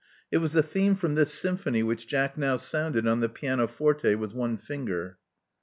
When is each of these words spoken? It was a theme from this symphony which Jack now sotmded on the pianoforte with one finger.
It 0.31 0.39
was 0.39 0.55
a 0.55 0.63
theme 0.63 0.95
from 0.95 1.13
this 1.13 1.31
symphony 1.31 1.83
which 1.83 2.07
Jack 2.07 2.35
now 2.35 2.57
sotmded 2.57 3.05
on 3.07 3.19
the 3.19 3.29
pianoforte 3.29 4.15
with 4.15 4.33
one 4.33 4.57
finger. 4.57 5.19